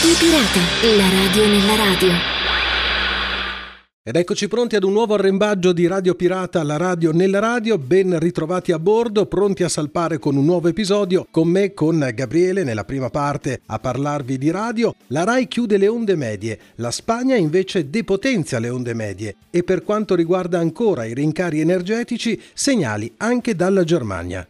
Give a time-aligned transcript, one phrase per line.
[0.00, 2.08] Radio Pirata, la radio nella radio.
[4.02, 8.18] Ed eccoci pronti ad un nuovo arrembaggio di Radio Pirata alla radio nella radio, ben
[8.18, 12.84] ritrovati a bordo, pronti a salpare con un nuovo episodio, con me, con Gabriele nella
[12.84, 14.94] prima parte a parlarvi di radio.
[15.08, 19.82] La RAI chiude le onde medie, la Spagna invece depotenzia le onde medie e per
[19.82, 24.48] quanto riguarda ancora i rincari energetici, segnali anche dalla Germania.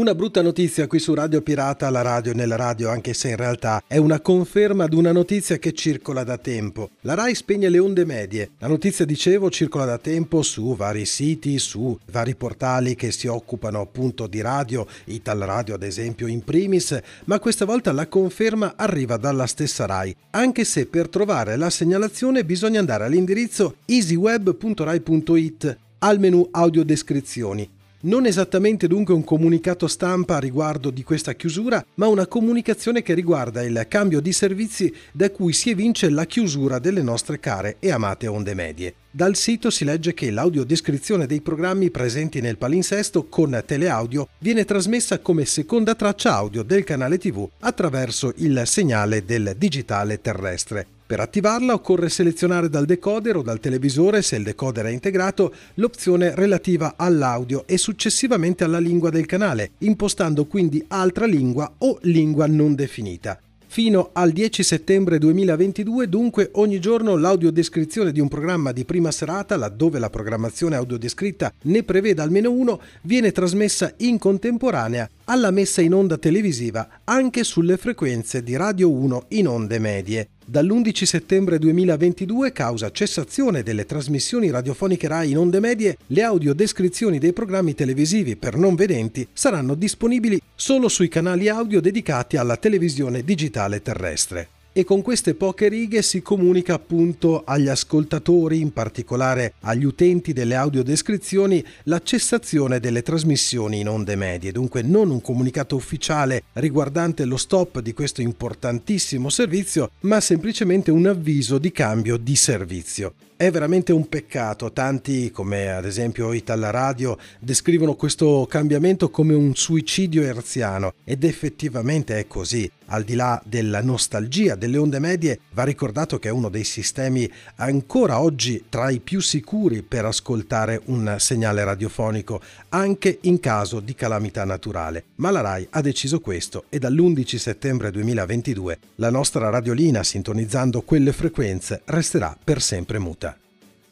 [0.00, 3.82] Una brutta notizia qui su Radio Pirata, la radio nella radio, anche se in realtà
[3.86, 6.92] è una conferma di una notizia che circola da tempo.
[7.02, 8.52] La RAI spegne le onde medie.
[8.60, 13.82] La notizia, dicevo, circola da tempo su vari siti, su vari portali che si occupano
[13.82, 19.18] appunto di radio, Ital Radio ad esempio in primis, ma questa volta la conferma arriva
[19.18, 26.48] dalla stessa RAI, anche se per trovare la segnalazione bisogna andare all'indirizzo easyweb.rai.it al menu
[26.50, 33.14] audiodescrizioni non esattamente dunque un comunicato stampa riguardo di questa chiusura, ma una comunicazione che
[33.14, 37.90] riguarda il cambio di servizi da cui si evince la chiusura delle nostre care e
[37.90, 38.94] amate onde medie.
[39.10, 45.18] Dal sito si legge che l'audiodescrizione dei programmi presenti nel palinsesto con teleaudio viene trasmessa
[45.18, 50.98] come seconda traccia audio del canale TV attraverso il segnale del digitale terrestre.
[51.10, 56.36] Per attivarla occorre selezionare dal decoder o dal televisore, se il decoder è integrato, l'opzione
[56.36, 62.76] relativa all'audio e successivamente alla lingua del canale, impostando quindi altra lingua o lingua non
[62.76, 63.40] definita.
[63.66, 69.56] Fino al 10 settembre 2022 dunque ogni giorno l'audiodescrizione di un programma di prima serata,
[69.56, 75.92] laddove la programmazione audiodescritta ne preveda almeno uno, viene trasmessa in contemporanea alla messa in
[75.92, 80.28] onda televisiva anche sulle frequenze di Radio 1 in onde medie.
[80.50, 87.32] Dall'11 settembre 2022, causa cessazione delle trasmissioni radiofoniche RAI in onde medie, le audiodescrizioni dei
[87.32, 93.80] programmi televisivi per non vedenti saranno disponibili solo sui canali audio dedicati alla televisione digitale
[93.80, 100.32] terrestre e con queste poche righe si comunica appunto agli ascoltatori, in particolare agli utenti
[100.32, 107.24] delle audiodescrizioni, la cessazione delle trasmissioni in onde medie, dunque non un comunicato ufficiale riguardante
[107.24, 113.14] lo stop di questo importantissimo servizio, ma semplicemente un avviso di cambio di servizio.
[113.40, 119.54] È veramente un peccato, tanti come ad esempio Itala Radio descrivono questo cambiamento come un
[119.54, 122.70] suicidio erziano ed effettivamente è così.
[122.92, 127.30] Al di là della nostalgia delle onde medie, va ricordato che è uno dei sistemi
[127.56, 133.94] ancora oggi tra i più sicuri per ascoltare un segnale radiofonico, anche in caso di
[133.94, 135.04] calamità naturale.
[135.14, 141.12] Ma la RAI ha deciso questo e dall'11 settembre 2022 la nostra radiolina, sintonizzando quelle
[141.12, 143.29] frequenze, resterà per sempre muta.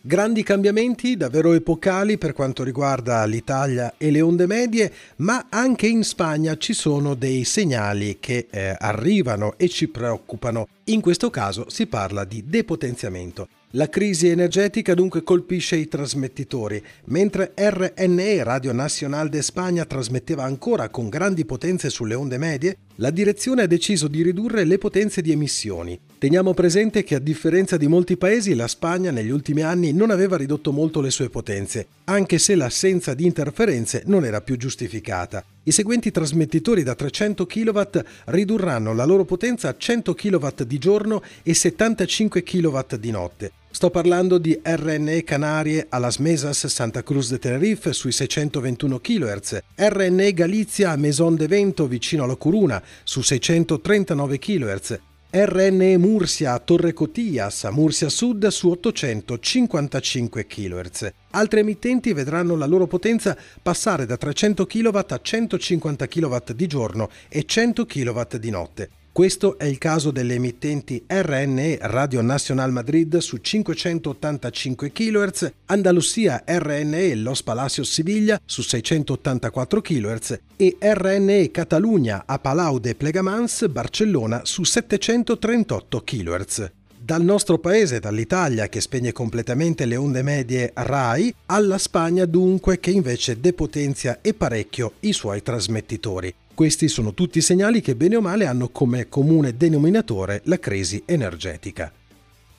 [0.09, 6.03] Grandi cambiamenti davvero epocali per quanto riguarda l'Italia e le onde medie, ma anche in
[6.03, 10.67] Spagna ci sono dei segnali che eh, arrivano e ci preoccupano.
[10.89, 13.49] In questo caso si parla di depotenziamento.
[13.73, 20.89] La crisi energetica dunque colpisce i trasmettitori, mentre RNE Radio Nacional de Spagna trasmetteva ancora
[20.89, 25.31] con grandi potenze sulle onde medie, la direzione ha deciso di ridurre le potenze di
[25.31, 26.01] emissioni.
[26.17, 30.39] Teniamo presente che a differenza di molti paesi la Spagna negli ultimi anni non aveva
[30.39, 35.45] ridotto molto le sue potenze, anche se l'assenza di interferenze non era più giustificata.
[35.69, 37.81] I seguenti trasmettitori da 300 kW
[38.25, 43.53] ridurranno la loro potenza a 100 kW di giorno e 75 kW di notte.
[43.71, 49.59] Sto parlando di RNE Canarie a Las Mesas Santa Cruz de Tenerife sui 621 kHz,
[49.75, 54.99] RNE Galizia a Maison de Vento vicino alla Coruna su 639 kHz,
[55.31, 61.11] RNE Mursia Torre Cotillas a Mursia Sud su 855 kHz.
[61.33, 67.11] Altre emittenti vedranno la loro potenza passare da 300 kW a 150 kW di giorno
[67.29, 68.91] e 100 kW di notte.
[69.19, 77.17] Questo è il caso delle emittenti RNE Radio Nacional Madrid su 585 kHz, Andalusia RNE
[77.17, 84.63] Los Palacios Siviglia su 684 kHz e RNE Catalunya a Palau de Plegamans Barcellona su
[84.63, 92.25] 738 kHz dal nostro paese, dall'Italia che spegne completamente le onde medie RAI, alla Spagna
[92.25, 96.33] dunque che invece depotenzia e parecchio i suoi trasmettitori.
[96.59, 101.93] Questi sono tutti segnali che bene o male hanno come comune denominatore la crisi energetica.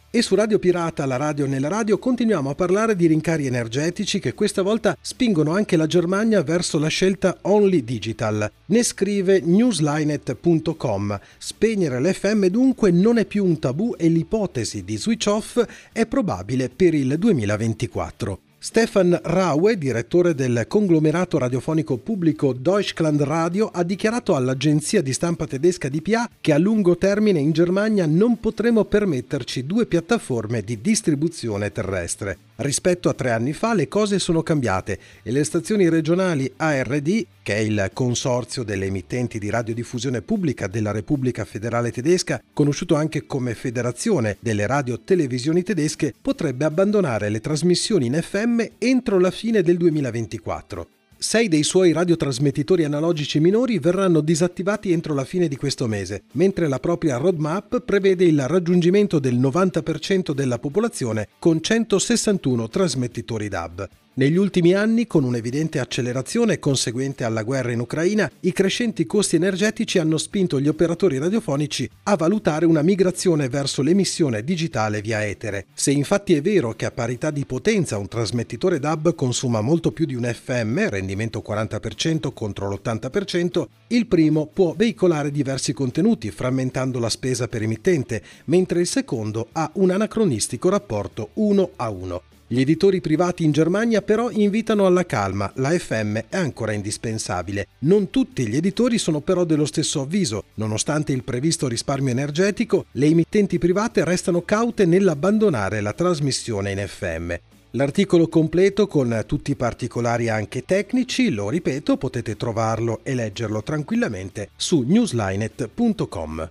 [0.10, 4.34] E su Radio Pirata, la radio nella radio, continuiamo a parlare di rincari energetici che
[4.34, 8.50] questa volta spingono anche la Germania verso la scelta Only Digital.
[8.68, 11.20] Ne scrive newslinet.com.
[11.38, 15.62] Spegnere l'FM dunque non è più un tabù e l'ipotesi di switch off
[15.92, 18.49] è probabile per il 2024.
[18.62, 25.88] Stefan Raue, direttore del conglomerato radiofonico pubblico Deutschland Radio, ha dichiarato all'agenzia di stampa tedesca
[25.88, 32.49] DPA che a lungo termine in Germania non potremo permetterci due piattaforme di distribuzione terrestre.
[32.62, 37.56] Rispetto a tre anni fa le cose sono cambiate e le stazioni regionali ARD, che
[37.56, 43.56] è il consorzio delle emittenti di radiodiffusione pubblica della Repubblica Federale Tedesca, conosciuto anche come
[43.56, 49.78] Federazione delle Radio Televisioni Tedesche, potrebbe abbandonare le trasmissioni in FM entro la fine del
[49.78, 50.99] 2024.
[51.22, 56.70] Sei dei suoi radiotrasmettitori analogici minori verranno disattivati entro la fine di questo mese, mentre
[56.70, 63.90] la propria roadmap prevede il raggiungimento del 90% della popolazione con 161 trasmettitori DAB.
[64.20, 69.98] Negli ultimi anni, con un'evidente accelerazione conseguente alla guerra in Ucraina, i crescenti costi energetici
[69.98, 75.68] hanno spinto gli operatori radiofonici a valutare una migrazione verso l'emissione digitale via etere.
[75.74, 80.06] Se infatti è vero che a parità di potenza un trasmettitore DAB consuma molto più
[80.06, 87.10] di un FM, rendimento 40% contro l'80%, il primo può veicolare diversi contenuti frammentando la
[87.10, 92.22] spesa per emittente, mentre il secondo ha un anacronistico rapporto 1 a 1.
[92.52, 97.68] Gli editori privati in Germania però invitano alla calma, la FM è ancora indispensabile.
[97.82, 100.46] Non tutti gli editori sono però dello stesso avviso.
[100.56, 107.34] Nonostante il previsto risparmio energetico, le emittenti private restano caute nell'abbandonare la trasmissione in FM.
[107.74, 114.50] L'articolo completo con tutti i particolari anche tecnici, lo ripeto, potete trovarlo e leggerlo tranquillamente
[114.56, 116.50] su newslinet.com.